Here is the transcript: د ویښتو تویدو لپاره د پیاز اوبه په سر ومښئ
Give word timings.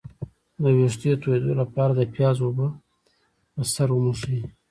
د 0.63 0.63
ویښتو 0.77 1.19
تویدو 1.21 1.51
لپاره 1.61 1.91
د 1.95 2.01
پیاز 2.13 2.37
اوبه 2.43 2.67
په 3.53 3.61
سر 3.73 3.89
ومښئ 3.93 4.39